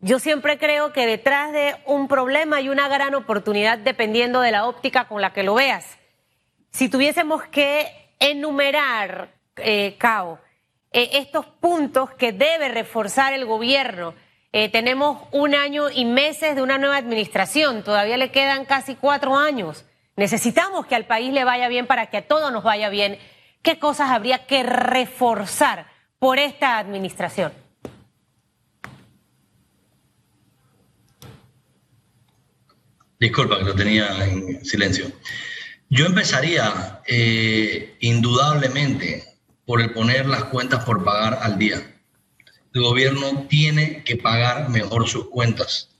[0.00, 4.66] yo siempre creo que detrás de un problema hay una gran oportunidad dependiendo de la
[4.66, 5.98] óptica con la que lo veas.
[6.70, 10.38] Si tuviésemos que enumerar, eh, Cao,
[10.92, 14.14] eh, estos puntos que debe reforzar el gobierno,
[14.52, 19.36] eh, tenemos un año y meses de una nueva administración, todavía le quedan casi cuatro
[19.36, 19.84] años.
[20.16, 23.18] Necesitamos que al país le vaya bien para que a todos nos vaya bien.
[23.62, 25.86] ¿Qué cosas habría que reforzar
[26.18, 27.52] por esta administración?
[33.20, 35.10] Disculpa que lo tenía en silencio.
[35.90, 39.24] Yo empezaría eh, indudablemente
[39.66, 41.96] por el poner las cuentas por pagar al día.
[42.74, 45.90] El gobierno tiene que pagar mejor sus cuentas.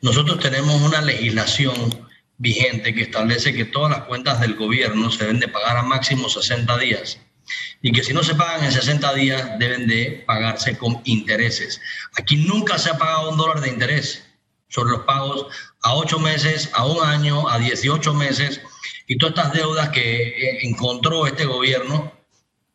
[0.00, 2.08] Nosotros tenemos una legislación
[2.38, 6.28] vigente que establece que todas las cuentas del gobierno se deben de pagar a máximo
[6.28, 7.18] 60 días
[7.82, 11.80] y que si no se pagan en 60 días deben de pagarse con intereses.
[12.16, 14.24] Aquí nunca se ha pagado un dólar de interés
[14.72, 15.46] sobre los pagos
[15.82, 18.60] a 8 meses, a un año, a 18 meses
[19.06, 22.12] y todas estas deudas que eh, encontró este gobierno.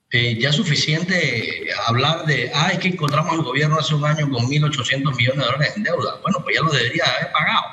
[0.10, 4.30] Eh, ya es suficiente hablar de, ah, es que encontramos al gobierno hace un año
[4.30, 6.20] con 1.800 millones de dólares en deuda.
[6.22, 7.64] Bueno, pues ya lo debería haber pagado.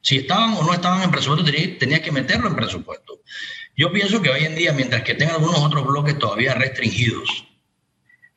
[0.00, 1.44] Si estaban o no estaban en presupuesto,
[1.78, 3.20] tenía, que meterlo en presupuesto.
[3.76, 7.44] Yo pienso que hoy en día, mientras que tengan algunos otros bloques todavía restringidos,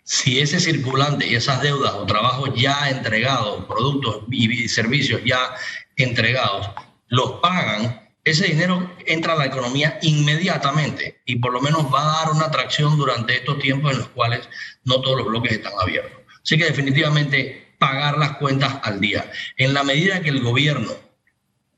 [0.09, 5.53] si ese circulante y esas deudas o trabajos ya entregados, productos y servicios ya
[5.97, 6.67] entregados,
[7.09, 12.25] los pagan, ese dinero entra a la economía inmediatamente y por lo menos va a
[12.25, 14.49] dar una atracción durante estos tiempos en los cuales
[14.83, 16.19] no todos los bloques están abiertos.
[16.43, 19.31] Así que definitivamente pagar las cuentas al día.
[19.57, 20.91] En la medida que el gobierno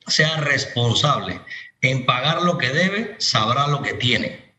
[0.08, 1.42] sea responsable
[1.82, 4.51] en pagar lo que debe, sabrá lo que tiene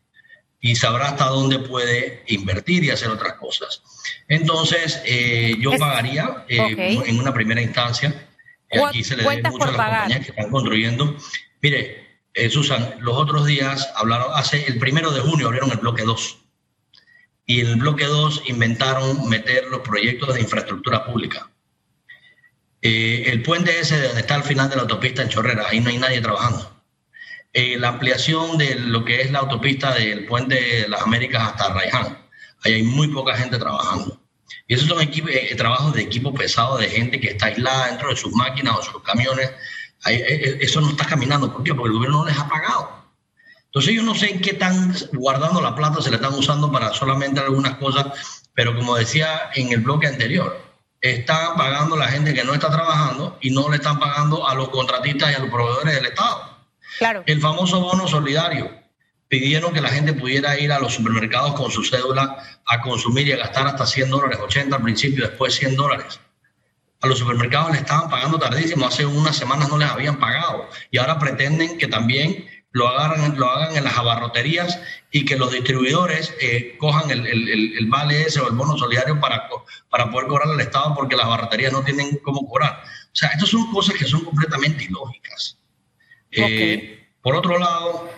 [0.63, 3.83] y sabrá hasta dónde puede invertir y hacer otras cosas.
[4.29, 8.29] Entonces, eh, yo pagaría eh, en una primera instancia.
[8.87, 11.17] Aquí se le debe mucho a las compañías que están construyendo.
[11.61, 16.03] Mire, eh, Susan, los otros días hablaron, hace el primero de junio abrieron el bloque
[16.03, 16.37] 2.
[17.45, 21.49] Y en el bloque 2 inventaron meter los proyectos de infraestructura pública.
[22.81, 25.97] el puente ese donde está al final de la autopista en Chorrera, ahí no hay
[25.97, 26.72] nadie trabajando.
[27.53, 31.71] Eh, la ampliación de lo que es la autopista del puente de las Américas hasta
[31.71, 32.17] Raiján.
[32.63, 34.19] Ahí hay muy poca gente trabajando.
[34.67, 38.15] Y esos son eh, trabajos de equipo pesado, de gente que está aislada dentro de
[38.15, 39.51] sus máquinas o sus camiones.
[40.07, 41.53] Eh, eso no está caminando.
[41.53, 41.75] ¿Por qué?
[41.75, 43.03] Porque el gobierno no les ha pagado.
[43.65, 46.93] Entonces yo no sé en qué están guardando la plata, se la están usando para
[46.93, 48.05] solamente algunas cosas,
[48.53, 50.59] pero como decía en el bloque anterior,
[51.01, 54.69] están pagando la gente que no está trabajando y no le están pagando a los
[54.69, 56.52] contratistas y a los proveedores del Estado.
[57.25, 58.71] El famoso bono solidario.
[59.27, 63.31] Pidieron que la gente pudiera ir a los supermercados con su cédula a consumir y
[63.31, 66.19] a gastar hasta 100 dólares, 80 al principio, después 100 dólares.
[67.01, 70.99] A los supermercados le estaban pagando tardísimo, hace unas semanas no les habían pagado y
[70.99, 74.79] ahora pretenden que también lo, hagan, lo hagan en las abarroterías
[75.11, 79.49] y que los distribuidores eh, cojan el, el, vale ese o el bono solidario para,
[79.89, 82.81] para poder cobrar al Estado porque las abarroterías no tienen cómo cobrar.
[82.83, 85.57] O sea, estas son cosas que son completamente ilógicas.
[86.35, 88.09] Eh, por otro lado,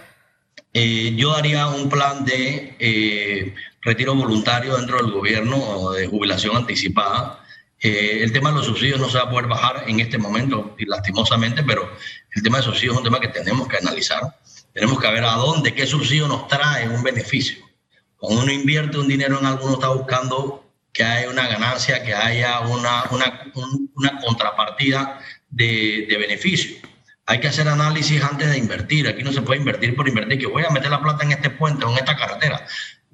[0.73, 6.55] eh, yo haría un plan de eh, retiro voluntario dentro del gobierno o de jubilación
[6.55, 7.41] anticipada.
[7.79, 11.61] el tema de los subsidios no se va a poder bajar en este momento, lastimosamente,
[11.61, 11.91] pero
[12.31, 14.21] el tema de subsidios es un tema que tenemos que analizar.
[14.73, 17.63] Tenemos que ver a dónde, qué subsidio nos trae un beneficio.
[18.17, 22.13] Cuando uno invierte un dinero en algo, uno está buscando que haya una ganancia, que
[22.13, 23.51] haya una, una,
[23.95, 26.77] una contrapartida de, de beneficio
[27.25, 29.07] hay que hacer análisis antes de invertir.
[29.07, 31.49] Aquí no se puede invertir por invertir, que voy a meter la plata en este
[31.49, 32.65] puente o en esta carretera.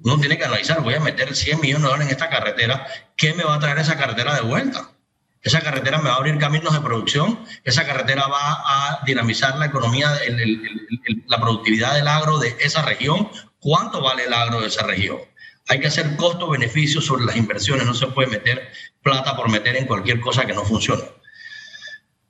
[0.04, 2.86] Uno tiene que analizar, voy a meter 100 millones de dólares en esta carretera,
[3.16, 4.90] ¿qué me va a traer esa carretera de vuelta?
[5.42, 9.66] Esa carretera me va a abrir caminos de producción, esa carretera va a dinamizar la
[9.66, 10.10] economía,
[11.26, 13.28] la productividad del agro de esa región.
[13.58, 15.18] ¿Cuánto vale el agro de esa región?
[15.68, 18.70] Hay que hacer costo-beneficio sobre las inversiones, no se puede meter
[19.02, 21.02] plata por meter en cualquier cosa que no funcione.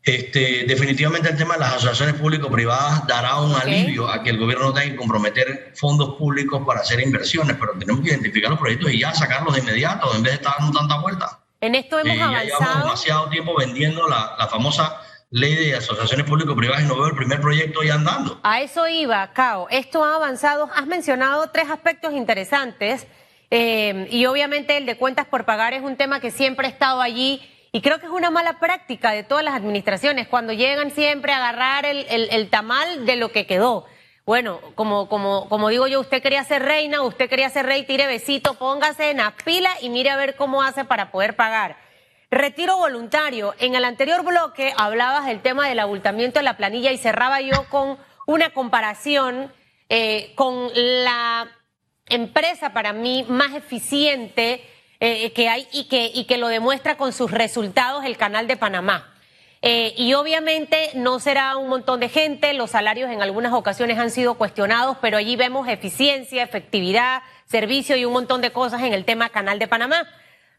[0.05, 4.73] Este, definitivamente el tema de las asociaciones público-privadas dará un alivio a que el gobierno
[4.73, 8.99] tenga que comprometer fondos públicos para hacer inversiones, pero tenemos que identificar los proyectos y
[8.99, 11.39] ya sacarlos de inmediato en vez de estar dando tanta vuelta.
[11.61, 12.43] En esto hemos avanzado.
[12.43, 15.01] Eh, ya llevamos demasiado tiempo vendiendo la, la famosa
[15.31, 18.41] ley de asociaciones público-privadas y no veo el primer proyecto ya andando.
[18.43, 19.69] A eso iba, Cao.
[19.71, 20.69] Esto ha avanzado.
[20.75, 23.07] Has mencionado tres aspectos interesantes
[23.53, 27.01] eh, y obviamente el de cuentas por pagar es un tema que siempre ha estado
[27.01, 27.41] allí
[27.73, 31.39] y creo que es una mala práctica de todas las administraciones cuando llegan siempre a
[31.39, 33.87] agarrar el, el, tamal de lo que quedó.
[34.27, 38.07] Bueno, como, como, como digo yo, usted quería ser reina, usted quería ser rey, tire
[38.07, 41.79] besito, póngase en la pila y mire a ver cómo hace para poder pagar.
[42.31, 43.55] Retiro voluntario.
[43.59, 47.65] En el anterior bloque hablabas del tema del abultamiento de la planilla y cerraba yo
[47.71, 49.51] con una comparación
[49.89, 51.49] eh, con la
[52.07, 54.63] empresa para mí más eficiente
[55.05, 58.57] eh, que hay y que, y que lo demuestra con sus resultados el Canal de
[58.57, 59.13] Panamá.
[59.61, 64.13] Eh, y obviamente no será un montón de gente, los salarios en algunas ocasiones han
[64.13, 69.05] sido cuestionados, pero allí vemos eficiencia, efectividad, servicio y un montón de cosas en el
[69.05, 70.07] tema Canal de Panamá.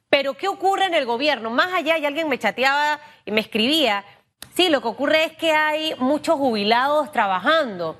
[0.09, 1.49] Pero ¿qué ocurre en el gobierno?
[1.49, 4.03] Más allá, y alguien me chateaba y me escribía,
[4.57, 7.97] sí, lo que ocurre es que hay muchos jubilados trabajando,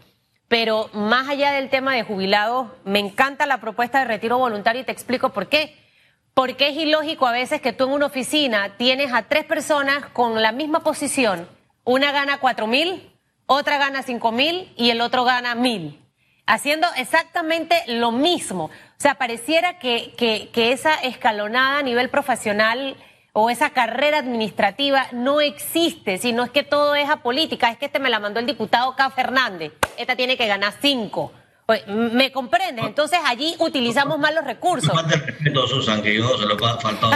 [0.49, 4.85] pero más allá del tema de jubilados, me encanta la propuesta de retiro voluntario y
[4.85, 5.81] te explico por qué.
[6.33, 10.41] Porque es ilógico a veces que tú en una oficina tienes a tres personas con
[10.41, 11.47] la misma posición.
[11.83, 13.11] Una gana cuatro mil,
[13.45, 15.99] otra gana cinco mil y el otro gana mil
[16.45, 18.65] haciendo exactamente lo mismo.
[18.65, 22.95] O sea, pareciera que, que, esa escalonada a nivel profesional
[23.33, 27.69] o esa carrera administrativa no existe, sino es que todo es política.
[27.69, 29.09] Es que este me la mandó el diputado K.
[29.09, 29.73] Fernández.
[29.97, 31.31] Esta tiene que ganar cinco.
[31.87, 32.85] ¿Me comprendes?
[32.85, 34.91] Entonces allí utilizamos más los recursos.
[35.07, 37.13] respeto, Susan, que yo no se lo he faltado.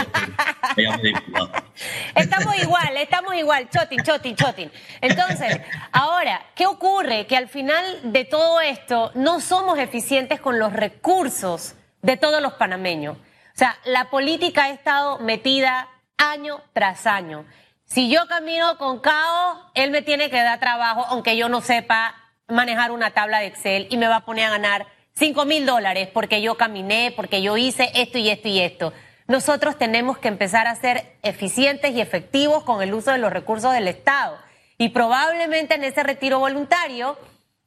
[2.14, 4.72] estamos igual, estamos igual, chotin, chotin, chotin.
[5.00, 5.60] Entonces,
[5.92, 7.26] ahora, ¿qué ocurre?
[7.26, 12.54] Que al final de todo esto no somos eficientes con los recursos de todos los
[12.54, 13.16] panameños.
[13.16, 17.44] O sea, la política ha estado metida año tras año.
[17.84, 22.14] Si yo camino con caos, él me tiene que dar trabajo, aunque yo no sepa
[22.48, 26.08] manejar una tabla de Excel y me va a poner a ganar 5 mil dólares
[26.12, 28.92] porque yo caminé, porque yo hice esto y esto y esto.
[29.26, 33.72] Nosotros tenemos que empezar a ser eficientes y efectivos con el uso de los recursos
[33.72, 34.38] del Estado.
[34.78, 37.18] Y probablemente en ese retiro voluntario,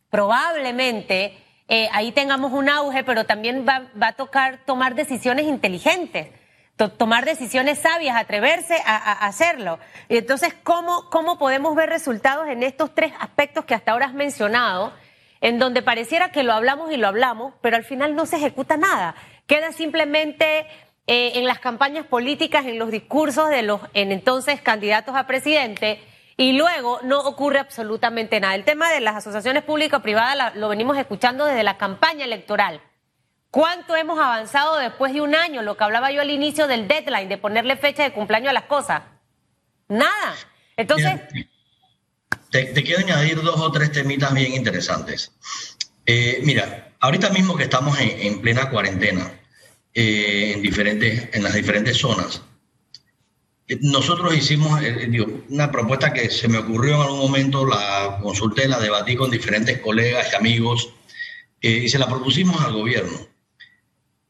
[0.10, 1.38] probablemente
[1.68, 6.30] eh, ahí tengamos un auge, pero también va, va a tocar tomar decisiones inteligentes
[6.90, 9.80] tomar decisiones sabias, atreverse a, hacerlo.
[10.10, 14.14] Y entonces, ¿cómo, ¿cómo podemos ver resultados en estos tres aspectos que hasta ahora has
[14.14, 14.94] mencionado,
[15.42, 18.78] en donde pareciera que lo hablamos y lo hablamos, pero al final no se ejecuta
[18.78, 19.16] nada?
[19.48, 20.66] Queda simplemente
[21.08, 26.00] eh, en las campañas políticas, en los discursos de los en entonces candidatos a presidente,
[26.38, 28.56] y luego no ocurre absolutamente nada.
[28.56, 32.82] El tema de las asociaciones público-privadas lo venimos escuchando desde la campaña electoral.
[33.52, 35.62] ¿Cuánto hemos avanzado después de un año?
[35.62, 38.64] Lo que hablaba yo al inicio del deadline, de ponerle fecha de cumpleaños a las
[38.64, 39.04] cosas.
[39.90, 40.36] Nada.
[40.78, 41.20] Entonces...
[42.50, 45.34] te, quiero añadir dos o tres temitas bien interesantes.
[46.06, 49.30] Eh, mira, ahorita mismo que estamos en, plena cuarentena,
[49.94, 52.42] eh, en, diferentes, en las diferentes zonas,
[53.68, 54.82] eh, nosotros hicimos
[55.50, 59.80] una propuesta que se me ocurrió en algún momento, la consulté, la debatí con diferentes
[59.80, 60.94] colegas y amigos
[61.60, 63.31] y se la propusimos al gobierno.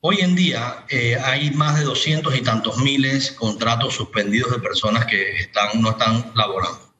[0.04, 5.06] Hoy en día eh, hay más de 200 y tantos miles contratos suspendidos de personas
[5.06, 6.92] que están, no están laborando.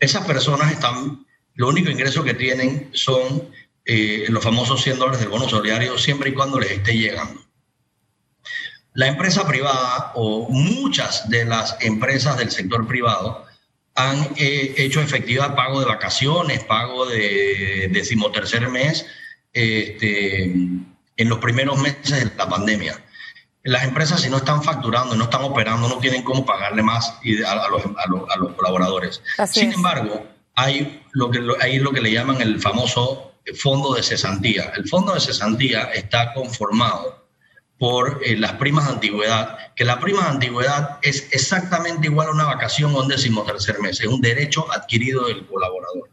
[0.00, 3.50] Esas personas están, lo único ingreso que tienen son
[3.84, 7.38] eh, los famosos 100 dólares del bono solidario siempre y cuando les esté llegando.
[8.94, 13.44] La empresa privada o muchas de las empresas del sector privado
[13.94, 19.04] han eh, hecho efectiva pago de vacaciones, pago de decimotercer mes,
[19.52, 20.50] este,
[21.18, 23.04] en los primeros meses de la pandemia.
[23.64, 27.68] Las empresas, si no están facturando, no están operando, no tienen cómo pagarle más a,
[28.38, 29.20] los, colaboradores.
[29.46, 34.72] Sin embargo, hay lo, que, hay lo que le llaman el famoso fondo de cesantía.
[34.76, 37.26] El fondo de cesantía está conformado
[37.78, 42.32] por eh, las primas de antigüedad, que la prima de antigüedad es exactamente igual a
[42.32, 46.10] una vacación o un decimotercer mes, es un derecho adquirido del colaborador.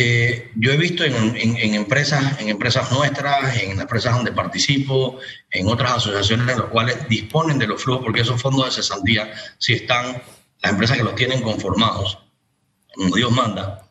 [0.00, 5.18] Eh, yo he visto en, empresas, en empresas nuestras, en empresas donde participo,
[5.50, 9.32] en otras asociaciones en las cuales disponen de los flujos, porque esos fondos de cesantía,
[9.58, 10.22] si están
[10.62, 12.16] las empresas que los tienen conformados,
[12.94, 13.90] como Dios manda,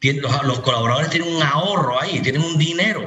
[0.00, 3.06] los, colaboradores tienen un ahorro ahí, tienen un dinero.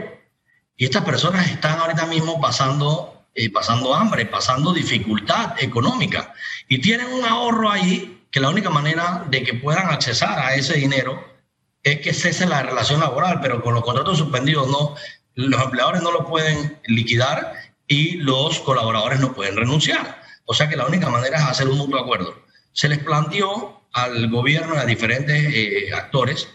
[0.76, 6.36] Y estas personas están ahorita mismo pasando, eh, pasando hambre, pasando dificultad económica.
[6.68, 10.76] Y tienen un ahorro ahí que la única manera de que puedan accesar a ese
[10.76, 11.37] dinero
[11.84, 14.96] es que cese la relación laboral, pero con los contratos suspendidos no,
[15.36, 17.54] los empleadores no lo pueden liquidar
[17.88, 20.22] y los colaboradores no pueden renunciar.
[20.46, 22.36] O sea que la única manera es hacer un mutuo acuerdo.
[22.74, 26.48] Se les planteó al gobierno y a diferentes eh, actores,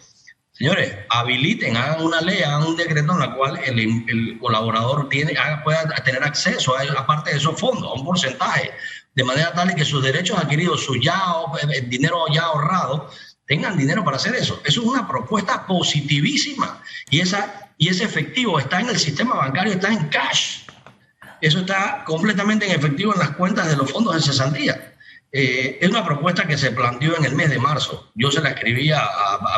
[0.52, 5.85] señores, habiliten, hagan una ley, hagan un decreto en la cual el, colaborador tiene, pueda
[6.05, 8.71] tener acceso a, aparte de esos fondos, a un porcentaje,
[9.14, 11.21] de manera tal que sus derechos adquiridos, su ya,
[11.71, 13.11] el dinero ya ahorrado,
[13.47, 14.61] tengan dinero para hacer eso.
[14.64, 19.75] Eso es una propuesta positivísima y, esa, y ese efectivo está en el sistema bancario,
[19.75, 20.62] está en cash.
[21.40, 24.88] Eso está completamente en efectivo en las cuentas de los fondos de cesantía.
[25.35, 28.11] eh, es una propuesta que se planteó en el mes de marzo.
[28.14, 29.09] Yo se la escribí a,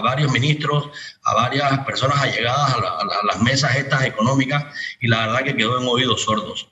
[0.03, 0.89] varios ministros,
[1.25, 4.65] a varias personas allegadas a, las mesas estas económicas
[5.01, 6.69] y la verdad que quedó en oídos sordos.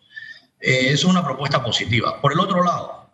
[0.62, 2.20] Eh, es una propuesta positiva.
[2.20, 3.10] Por el otro lado,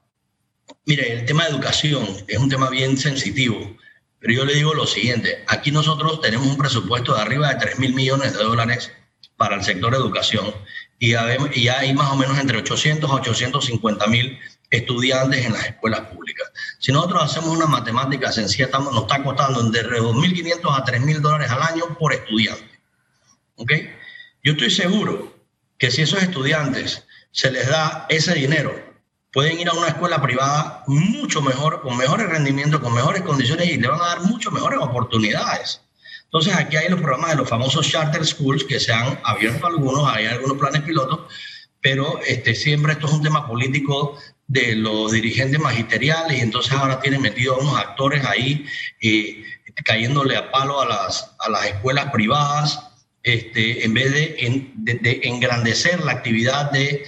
[0.84, 3.74] mire, el tema de educación es un tema bien sensitivo,
[4.20, 7.78] pero yo le digo lo siguiente, aquí nosotros tenemos un presupuesto de arriba de 3
[7.78, 8.92] mil millones de dólares
[9.38, 10.54] para el sector de educación
[10.98, 11.14] y,
[11.54, 14.38] y hay más o menos entre 800 a 850 mil
[14.70, 16.52] estudiantes en las escuelas públicas.
[16.78, 21.50] Si nosotros hacemos una matemática sencilla, estamos, nos está costando entre 2.500 a 3.000 dólares
[21.50, 22.78] al año por estudiante.
[23.54, 23.72] ¿Ok?
[24.44, 25.34] Yo estoy seguro
[25.78, 28.74] que si esos estudiantes se les da ese dinero,
[29.32, 33.76] pueden ir a una escuela privada mucho mejor, con mejores rendimientos, con mejores condiciones y
[33.76, 35.82] le van a dar mucho mejores oportunidades.
[36.24, 40.12] Entonces aquí hay los programas de los famosos charter schools que se han abierto algunos,
[40.12, 41.20] hay algunos planes pilotos,
[41.80, 47.20] pero este, siempre esto es un tema político de los dirigentes magisteriales entonces ahora tienen
[47.20, 48.64] metido a unos actores ahí
[49.00, 49.44] eh,
[49.84, 52.87] cayéndole a palo a las, a las escuelas privadas
[53.34, 57.04] este, en vez de, de, engrandecer la actividad de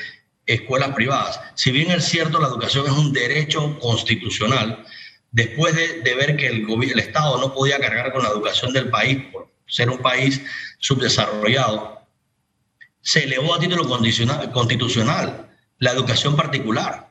[0.46, 1.40] escuelas privadas.
[1.54, 4.84] Si bien es cierto, la educación es un derecho constitucional,
[5.30, 8.90] después de, de ver que el, el Estado no podía cargar con la educación del
[8.90, 10.42] país por ser un país
[10.78, 12.00] subdesarrollado,
[13.02, 15.48] se elevó a título constitucional
[15.78, 17.10] la educación particular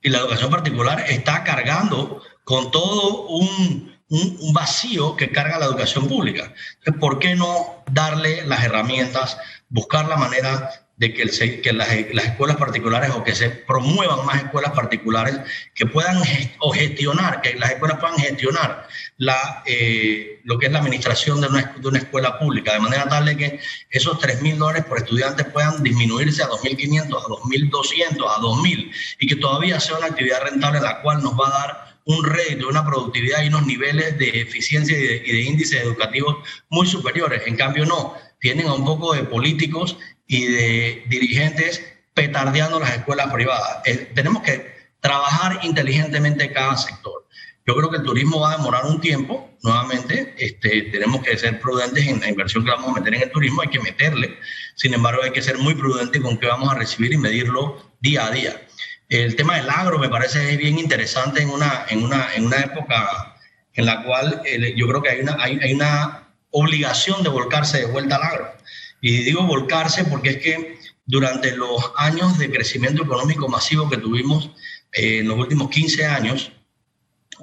[0.00, 6.08] y la educación particular está cargando con todo un, un, vacío que carga la educación
[6.08, 6.52] pública.
[7.00, 9.38] ¿por qué no darle las herramientas,
[9.68, 14.26] buscar la manera de que, el, que las, las, escuelas particulares o que se promuevan
[14.26, 15.38] más escuelas particulares
[15.74, 16.20] que puedan
[16.58, 21.46] o gestionar, que las escuelas puedan gestionar la, eh, lo que es la administración de
[21.46, 23.60] una, de una, escuela pública, de manera tal de que
[23.90, 29.26] esos 3 mil dólares por estudiante puedan disminuirse a 2.500, a 2.200, a 2.000 y
[29.28, 32.86] que todavía sea una actividad rentable la cual nos va a dar un rédito, una
[32.86, 36.36] productividad y unos niveles de eficiencia y de, índices educativos
[36.70, 37.42] muy superiores.
[37.46, 41.84] En cambio, no, tienen un poco de políticos y de dirigentes
[42.14, 43.82] petardeando las escuelas privadas.
[43.84, 47.26] Eh, tenemos que trabajar inteligentemente cada sector.
[47.66, 51.60] Yo creo que el turismo va a demorar un tiempo, nuevamente, este, tenemos que ser
[51.60, 54.38] prudentes en la inversión que vamos a meter en el turismo, hay que meterle,
[54.76, 58.24] sin embargo hay que ser muy prudentes con qué vamos a recibir y medirlo día
[58.24, 58.67] a día.
[59.08, 63.36] El tema del agro me parece bien interesante en una, en una, en una época
[63.72, 67.78] en la cual eh, yo creo que hay una, hay, hay una obligación de volcarse
[67.78, 68.52] de vuelta al agro.
[69.00, 74.50] Y digo volcarse porque es que durante los años de crecimiento económico masivo que tuvimos
[74.92, 76.52] eh, en los últimos 15 años,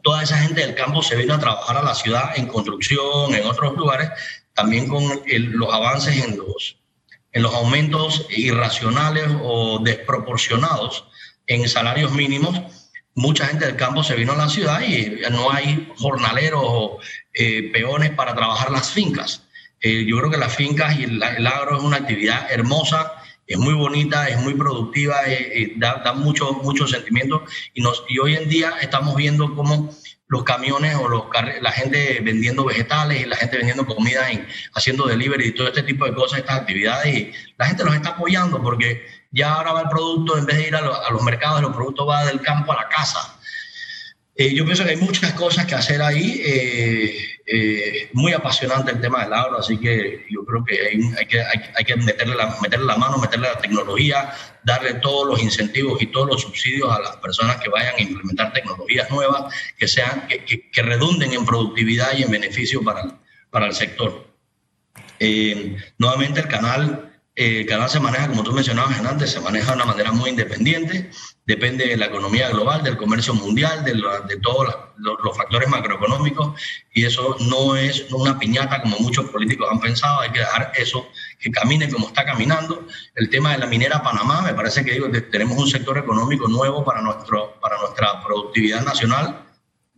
[0.04, 3.44] toda esa gente del campo se vino a trabajar a la ciudad en construcción, en
[3.48, 4.12] otros lugares,
[4.54, 6.78] también con los avances en los,
[7.32, 11.06] en los aumentos irracionales o desproporcionados
[11.48, 12.62] en salarios mínimos.
[13.14, 17.00] Mucha gente del campo se vino a la ciudad y no hay jornaleros o
[17.34, 19.46] eh, peones para trabajar las fincas.
[19.82, 23.14] Eh, yo creo que las fincas y el, agro es una actividad hermosa,
[23.46, 28.04] es muy bonita, es muy productiva, eh, eh, da, da mucho, mucho sentimiento y, nos,
[28.10, 29.92] y hoy en día estamos viendo cómo
[30.28, 31.26] los camiones o los
[31.62, 35.84] la gente vendiendo vegetales y la gente vendiendo comida, en, haciendo delivery y todo este
[35.84, 39.82] tipo de cosas, estas actividades, y la gente los está apoyando porque ya ahora va
[39.82, 42.78] el producto, en vez de ir a, los mercados, los productos va del campo a
[42.78, 43.38] la casa.
[44.36, 46.42] yo pienso que hay muchas cosas que hacer ahí.
[47.48, 51.86] Eh, muy apasionante el tema del agro, así que yo creo que hay, que, hay,
[51.86, 56.42] que meterle, la, meterle mano, meterle la tecnología, darle todos los incentivos y todos los
[56.42, 61.46] subsidios a las personas que vayan a implementar tecnologías nuevas, que, sean, que, redunden en
[61.46, 63.16] productividad y en beneficio para,
[63.52, 64.28] para el sector.
[65.20, 67.05] Eh, nuevamente el canal eh,
[67.36, 71.12] el canal se maneja, como tú mencionabas antes, se maneja de una manera muy independiente,
[71.46, 76.58] depende de la economía global, del comercio mundial, de, de todos los, factores macroeconómicos,
[76.94, 81.10] y eso no es una piñata como muchos políticos han pensado, hay que dejar eso
[81.38, 82.88] que camine como está caminando.
[83.16, 86.86] El tema de la minera Panamá, me parece que digo, tenemos un sector económico nuevo
[86.86, 89.42] para, nuestro, para nuestra productividad nacional,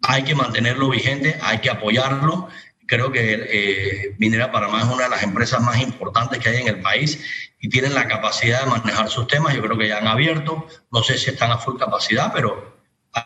[0.02, 2.50] hay que mantenerlo vigente, hay que apoyarlo
[2.88, 6.68] Creo que eh, Minera Panamá es una de las empresas más importantes que hay en
[6.70, 7.20] el país
[7.60, 9.54] y tienen la capacidad de manejar sus temas.
[9.56, 12.78] Yo creo que ya han abierto, no sé si están a full capacidad, pero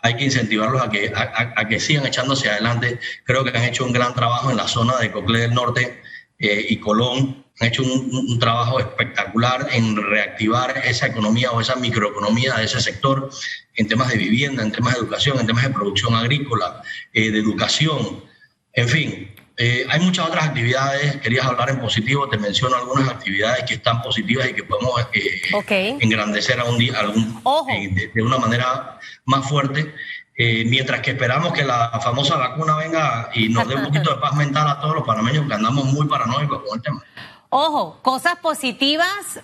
[0.02, 2.98] hay que incentivarlos a que, a, que sigan echándose adelante.
[3.24, 6.02] Creo que han hecho un gran trabajo en la zona de Cocle del Norte
[6.38, 7.44] eh, y Colón.
[7.60, 13.30] Han hecho un, trabajo espectacular en reactivar esa economía o esa microeconomía de ese sector
[13.76, 17.38] en temas de vivienda, en temas de educación, en temas de producción agrícola, eh, de
[17.38, 18.24] educación.
[18.72, 19.30] En fin,
[19.64, 24.02] eh, hay muchas otras actividades, querías hablar en positivo, te menciono algunas actividades que están
[24.02, 27.40] positivas y que podemos eh, engrandecer a un día, algún,
[27.70, 29.94] eh, de, una manera más fuerte.
[30.36, 34.34] mientras que esperamos que la famosa vacuna venga y nos dé un poquito de paz
[34.34, 37.04] mental a todos los panameños que andamos muy paranoicos con el tema.
[37.50, 39.40] Ojo, cosas positivas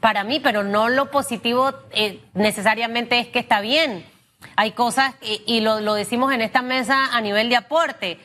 [0.00, 1.74] para mí, pero no lo positivo
[2.32, 4.06] necesariamente es que está bien.
[4.56, 8.18] Hay cosas, y lo, lo, decimos en esta mesa a nivel de aporte,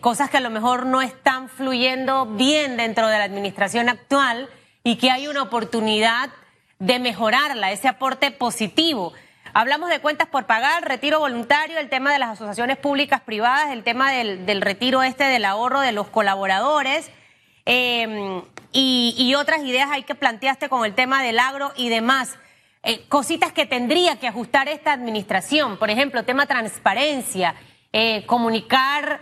[0.00, 4.48] cosas que a lo mejor no están fluyendo bien dentro de la administración actual
[4.82, 6.30] y que hay una oportunidad
[6.78, 9.12] de mejorarla, ese aporte positivo.
[9.52, 13.82] Hablamos de cuentas por pagar, retiro voluntario, el tema de las asociaciones públicas privadas, el
[13.82, 17.10] tema del, retiro este del ahorro de los colaboradores
[17.66, 22.38] em, y, otras ideas hay que planteaste con el tema del agro y demás.
[22.82, 27.54] Eh, cositas que tendría que ajustar esta administración, por ejemplo, tema transparencia,
[27.92, 29.20] eh, comunicar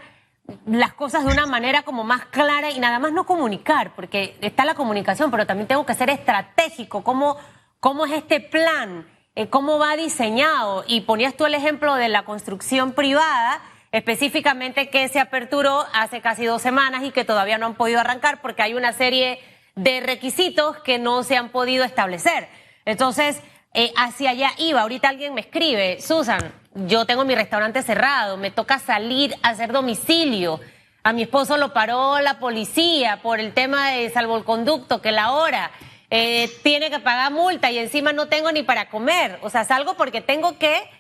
[0.67, 4.65] las cosas de una manera como más clara y nada más no comunicar, porque está
[4.65, 7.37] la comunicación, pero también tengo que ser estratégico, cómo,
[7.81, 9.07] cómo es este plan
[9.39, 10.83] eh, cómo va diseñado.
[10.89, 16.45] Y ponías tú el ejemplo de la construcción privada, específicamente que se aperturó hace casi
[16.45, 19.39] dos semanas y que todavía no han podido arrancar porque hay una serie
[19.77, 22.49] de requisitos que no se han podido establecer.
[22.85, 23.41] Entonces,
[23.75, 24.81] eh, hacia allá iba.
[24.81, 29.73] Ahorita alguien me escribe, Susan, yo tengo mi restaurante cerrado, me toca salir a hacer
[29.73, 30.61] domicilio.
[31.03, 35.71] A mi esposo lo paró la policía por el tema de salvoconducto, que la hora.
[36.11, 39.39] Eh, tiene que pagar multa y encima no tengo ni para comer.
[39.43, 40.91] O sea, salgo porque tengo que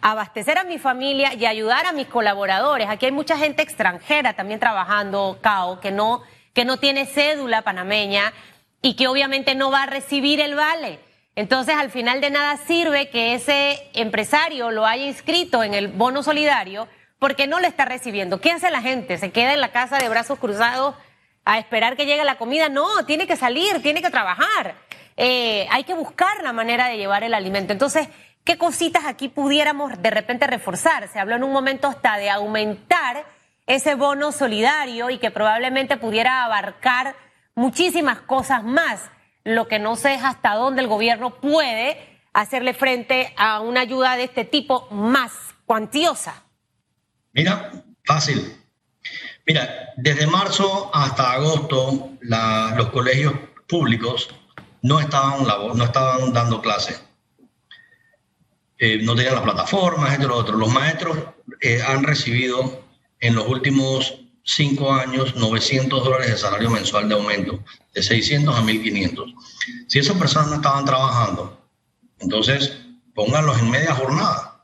[0.00, 2.88] abastecer a mi familia y ayudar a mis colaboradores.
[2.88, 8.32] Aquí hay mucha gente extranjera también trabajando, CAO, que no, que no tiene cédula panameña
[8.80, 11.00] y que obviamente no va a recibir el vale.
[11.36, 16.22] Entonces, al final de nada sirve que ese empresario lo haya inscrito en el bono
[16.22, 16.88] solidario
[17.18, 18.40] porque no lo está recibiendo.
[18.40, 19.18] ¿Qué hace la gente?
[19.18, 20.94] ¿Se queda en la casa de brazos cruzados
[21.44, 22.68] a esperar que llegue la comida.
[22.68, 24.74] No, tiene que salir, tiene que trabajar.
[25.16, 27.72] Eh, hay que buscar la manera de llevar el alimento.
[27.72, 28.08] Entonces,
[28.44, 31.08] ¿qué cositas aquí pudiéramos de repente reforzar?
[31.08, 33.24] Se habló en un momento hasta de aumentar
[33.66, 37.14] ese bono solidario y que probablemente pudiera abarcar
[37.54, 39.10] muchísimas cosas más.
[39.44, 44.16] Lo que no sé es hasta dónde el gobierno puede hacerle frente a una ayuda
[44.16, 45.32] de este tipo más
[45.66, 46.42] cuantiosa.
[47.32, 47.70] Mira,
[48.04, 48.56] fácil.
[49.46, 53.34] Mira, desde marzo hasta agosto los colegios
[53.68, 54.28] públicos
[54.82, 57.04] no estaban, no estaban dando clases.
[58.78, 60.56] Eh, no tenían las plataformas, esto y lo otro.
[60.56, 61.18] Los maestros
[61.60, 62.84] eh, han recibido
[63.20, 68.62] en los últimos cinco años 900 dólares de salario mensual de aumento, de 600 a
[68.62, 69.34] 1500.
[69.88, 71.58] Si esas personas no estaban trabajando,
[72.20, 72.78] entonces
[73.14, 74.54] pónganlos en media jornada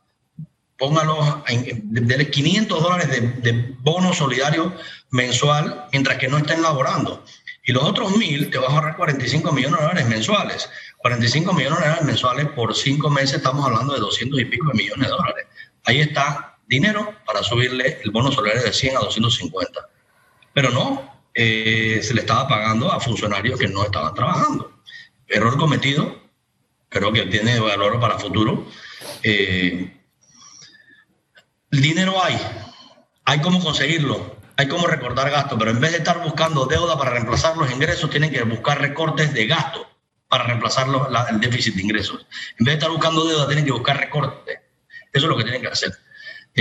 [0.81, 4.73] póngalo, de 500 dólares de, bono solidario
[5.11, 7.23] mensual mientras que no estén laborando.
[7.65, 10.71] Y los otros mil te vas a ahorrar 45 millones de dólares mensuales.
[10.99, 14.75] 45 millones de dólares mensuales por cinco meses, estamos hablando de 200 y pico de
[14.75, 15.47] millones de dólares.
[15.85, 19.89] Ahí está dinero para subirle el bono solidario de 100 a 250.
[20.55, 24.81] Pero no, eh, se le estaba pagando a funcionarios que no estaban trabajando.
[25.27, 26.17] Error cometido,
[26.89, 28.67] creo que tiene valor para futuro.
[29.25, 29.97] Eh,
[31.73, 32.41] el dinero hay,
[33.25, 37.11] hay cómo conseguirlo, hay cómo recortar gastos, pero en vez de estar buscando deuda para
[37.11, 39.89] reemplazar los ingresos, tienen que buscar recortes de gasto
[40.29, 40.87] para reemplazar
[41.31, 42.27] el déficit de ingresos.
[42.59, 44.61] En vez de estar buscando deuda, tienen que buscar recortes.
[45.13, 45.91] Eso es lo que tienen que hacer.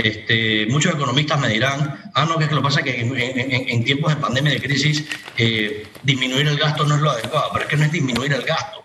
[0.02, 3.84] Este, muchos economistas me dirán, ah, no, que, es lo que pasa es que en,
[3.84, 5.04] tiempos de pandemia, de crisis,
[5.36, 8.42] eh, disminuir el gasto no es lo adecuado, pero es que no es disminuir el
[8.42, 8.84] gasto,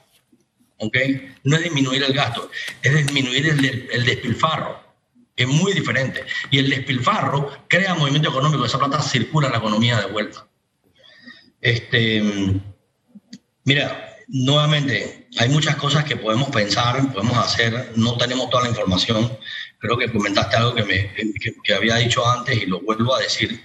[0.77, 0.97] ¿ok?
[1.43, 2.49] No es disminuir el gasto,
[2.81, 4.85] es disminuir el despilfarro
[5.35, 6.23] es muy diferente.
[6.49, 10.47] Y el despilfarro crea movimiento económico, esa plata circula en la economía de vuelta.
[11.61, 12.23] Este,
[13.63, 19.37] mira, nuevamente, hay muchas cosas que podemos pensar, podemos hacer, no tenemos toda la información.
[19.85, 21.13] Creo que comentaste algo que, me,
[21.63, 23.61] que había dicho antes y lo vuelvo a decir.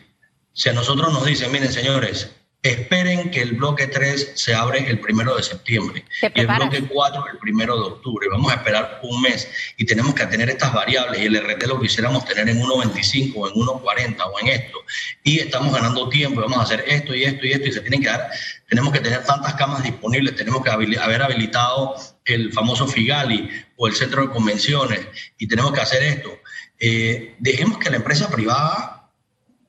[0.52, 2.30] Si a nosotros nos dicen, miren señores,
[2.62, 7.24] Esperen que el bloque 3 se abre el primero de septiembre y el bloque 4
[7.32, 8.28] el primero de octubre.
[8.30, 11.80] Vamos a esperar un mes y tenemos que tener estas variables y el RT lo
[11.80, 14.78] quisiéramos tener en 1.25 o en 1.40 o en esto.
[15.24, 17.80] Y estamos ganando tiempo y vamos a hacer esto y esto y esto y se
[17.80, 18.28] tienen que dar,
[18.68, 21.94] tenemos que tener tantas camas disponibles, tenemos que haber habilitado
[22.26, 23.48] el famoso Figali
[23.80, 25.06] o el centro de convenciones
[25.38, 26.38] y tenemos que hacer esto.
[26.78, 29.10] Eh, dejemos que la empresa privada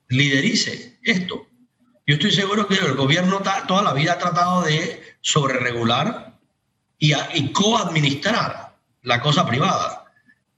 [0.10, 1.48] liderice esto
[2.12, 6.38] yo estoy seguro que el gobierno toda la vida ha tratado de sobreregular
[7.00, 10.06] y, y coadministrar la cosa privada.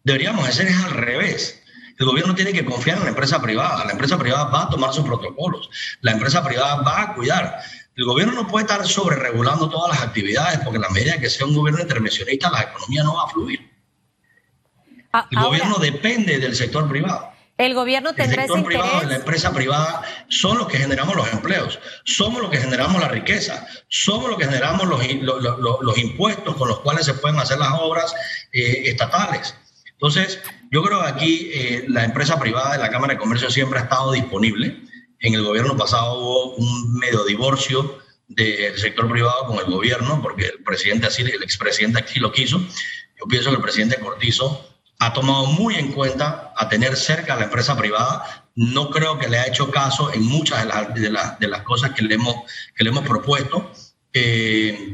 [0.03, 1.61] Deberíamos hacer es al revés.
[1.99, 3.85] El gobierno tiene que confiar en la empresa privada.
[3.85, 5.69] La empresa privada va a tomar sus protocolos.
[6.01, 7.59] La empresa privada va a cuidar.
[7.95, 11.45] El gobierno no puede estar sobreregulando todas las actividades porque en la medida que sea
[11.45, 13.71] un gobierno intervencionista la economía no va a fluir.
[15.29, 17.33] El gobierno depende del sector privado.
[17.55, 21.31] El gobierno tendrá el sector privado y la empresa privada son los que generamos los
[21.31, 24.99] empleos, somos los que generamos la riqueza, somos los que generamos los,
[25.81, 28.15] los, impuestos con los cuales se pueden hacer las obras
[28.53, 29.55] eh, estatales.
[29.91, 33.79] Entonces, yo creo que aquí eh, la empresa privada de la Cámara de Comercio siempre
[33.79, 34.81] ha estado disponible.
[35.23, 40.47] En el gobierno pasado hubo un medio divorcio del sector privado con el gobierno, porque
[40.47, 42.59] el presidente así, el expresidente aquí lo quiso.
[42.59, 47.37] Yo pienso que el presidente Cortizo ha tomado muy en cuenta a tener cerca a
[47.37, 48.49] la empresa privada.
[48.55, 50.59] No creo que le ha hecho caso en muchas
[50.93, 52.35] de las, cosas que le hemos,
[52.75, 53.71] que le hemos propuesto.
[54.11, 54.93] Eh,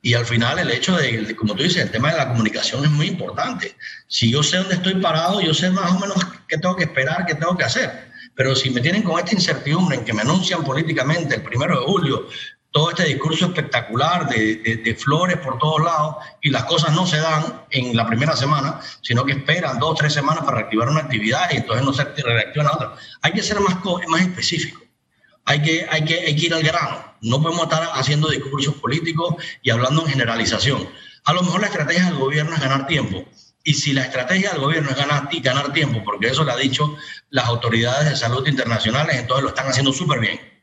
[0.00, 2.90] y al final el hecho de, como tú dices, el tema de la comunicación es
[2.90, 3.76] muy importante.
[4.08, 6.16] Si yo sé dónde estoy parado, yo sé más o menos
[6.48, 8.15] qué tengo que esperar, qué tengo que hacer.
[8.36, 11.86] Pero si me tienen con esta incertidumbre en que me anuncian políticamente el primero de
[11.86, 12.28] julio
[12.76, 17.62] todo este discurso espectacular de, flores por todos lados y las cosas no se dan
[17.70, 21.50] en la primera semana, sino que esperan dos o tres semanas para reactivar una actividad
[21.52, 22.94] y entonces no se reacciona otra.
[23.22, 23.76] Hay que ser más,
[24.08, 24.82] más específico.
[25.46, 27.02] Hay que, hay, que, hay que ir al grano.
[27.22, 30.86] No podemos estar haciendo discursos políticos y hablando en generalización.
[31.24, 33.24] A lo mejor la estrategia del gobierno es ganar tiempo.
[33.66, 36.96] Y si la estrategia del gobierno es ganar, ganar tiempo, porque eso lo ha dicho
[37.30, 40.56] las autoridades de salud internacionales, entonces lo están haciendo súper bien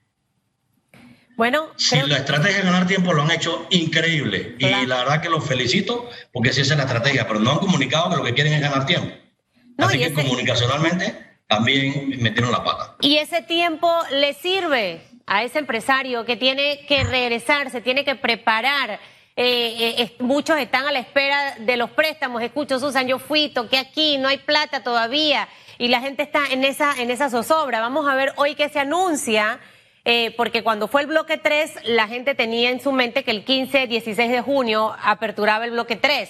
[1.35, 5.29] bueno, si la estrategia de ganar tiempo lo han hecho increíble y la verdad que
[5.29, 8.33] los felicito porque sí esa es la estrategia, pero no han comunicado que lo que
[8.33, 9.15] quieren es ganar tiempo.
[9.79, 12.95] Así que comunicacionalmente también metieron la pata.
[13.01, 18.15] Y ese tiempo le sirve a ese empresario que tiene que regresar, se tiene que
[18.15, 18.99] preparar.
[19.35, 22.41] Eh, eh, muchos están a la espera de los préstamos.
[22.41, 25.47] Escucho, Susan, yo fui, toqué aquí, no hay plata todavía
[25.79, 27.81] y la gente está en esa, en esa zozobra.
[27.81, 29.59] Vamos a ver hoy qué se anuncia
[30.05, 33.43] eh, porque cuando fue el bloque 3, la gente tenía en su mente que el
[33.43, 36.29] 15, 16 de junio aperturaba el bloque 3.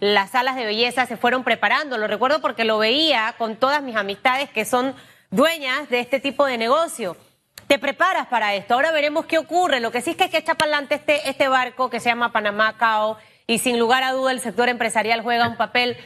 [0.00, 3.96] Las salas de belleza se fueron preparando, lo recuerdo porque lo veía con todas mis
[3.96, 4.94] amistades que son
[5.30, 7.16] dueñas de este tipo de negocio.
[7.66, 9.80] Te preparas para esto, ahora veremos qué ocurre.
[9.80, 12.08] Lo que sí es que hay que echar para adelante este, este barco que se
[12.08, 15.96] llama Panamá Cao y sin lugar a duda el sector empresarial juega un papel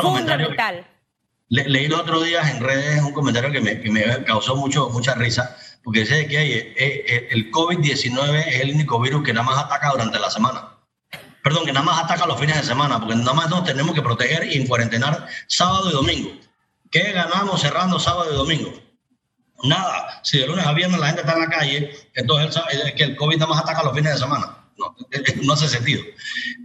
[0.00, 0.86] fundamental.
[1.48, 5.14] leí el otro día en redes un comentario que me, que me causó mucho, mucha
[5.14, 9.46] risa porque sé que hay, eh, eh, el COVID-19 es el único virus que nada
[9.46, 10.70] más ataca durante la semana.
[11.44, 14.02] Perdón, que nada más ataca los fines de semana, porque nada más nos tenemos que
[14.02, 16.32] proteger y cuarentenar sábado y domingo.
[16.90, 18.72] ¿Qué ganamos cerrando sábado y domingo?
[19.64, 20.20] Nada.
[20.22, 23.16] Si de lunes a viernes la gente está en la calle, entonces es que el
[23.16, 24.58] COVID nada más ataca los fines de semana.
[24.78, 24.94] No,
[25.42, 26.02] no hace sentido.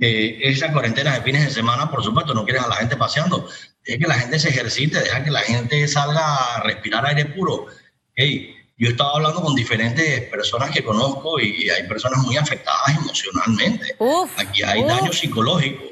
[0.02, 3.48] Eh, esa cuarentena de fines de semana, por supuesto, no quieres a la gente paseando.
[3.86, 7.68] Es que la gente se ejercite, deja que la gente salga a respirar aire puro.
[8.16, 12.98] Hey, yo he estado hablando con diferentes personas que conozco y hay personas muy afectadas
[12.98, 13.96] emocionalmente.
[14.38, 15.84] aquí hay daño psicológico,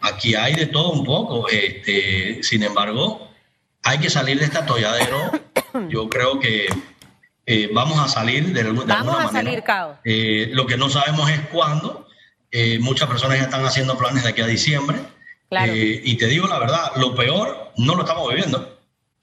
[0.00, 1.48] aquí hay de todo un poco.
[1.48, 3.30] Este, sin embargo,
[3.84, 5.30] hay que salir de este atolladero.
[5.88, 6.66] Yo creo que
[7.46, 9.64] eh, vamos a salir de, de vamos alguna a Salir,
[10.04, 12.06] eh, lo que no sabemos es cuándo.
[12.50, 14.98] Eh, muchas personas ya están haciendo planes de aquí a diciembre.
[15.50, 18.78] y te digo la verdad, lo peor no lo estamos viviendo.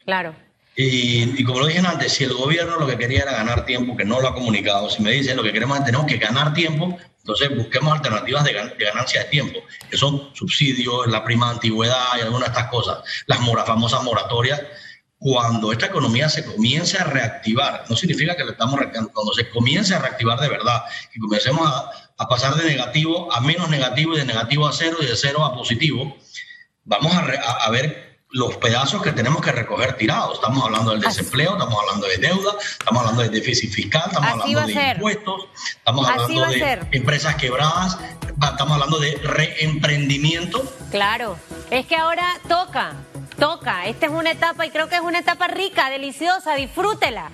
[0.05, 0.33] Claro.
[0.81, 4.05] Y, como lo dije antes, si el gobierno lo que quería era ganar tiempo, que
[4.05, 6.97] no lo ha comunicado, si me dicen lo que queremos es tenemos que ganar tiempo,
[7.19, 9.59] entonces busquemos alternativas de, ganancia de tiempo,
[9.89, 14.61] que son subsidios, la prima antigüedad y algunas de estas cosas, las famosas moratorias.
[15.19, 19.49] Cuando esta economía se comience a reactivar, no significa que lo estamos reactivando, cuando se
[19.49, 21.69] comience a reactivar de verdad y comencemos
[22.17, 25.43] a, pasar de negativo a menos negativo y de negativo a cero y de cero
[25.43, 26.17] a positivo,
[26.85, 30.35] vamos a, a ver los pedazos que tenemos que recoger tirados.
[30.35, 34.67] Estamos hablando del desempleo, estamos hablando de deuda, estamos hablando de déficit fiscal, estamos hablando
[34.67, 40.63] de impuestos, estamos hablando de empresas quebradas, estamos hablando de reemprendimiento.
[40.91, 41.37] Claro,
[41.71, 42.93] es que ahora toca,
[43.39, 43.87] toca.
[43.87, 47.31] Esta es una etapa y creo que es una etapa rica, deliciosa, disfrútela.